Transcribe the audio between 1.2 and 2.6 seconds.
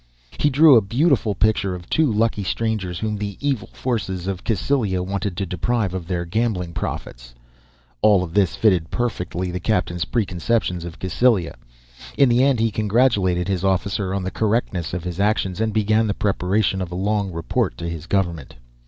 picture of two lucky